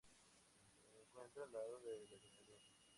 [0.89, 2.73] Se encuentra al lado del ayuntamiento.